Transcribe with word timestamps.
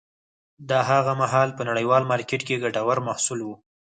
دا 0.69 0.79
هغه 0.91 1.11
مهال 1.21 1.49
په 1.57 1.61
نړیوال 1.69 2.03
مارکېټ 2.11 2.41
کې 2.47 2.61
ګټور 2.63 2.97
محصول 3.07 3.39
و 3.43 3.49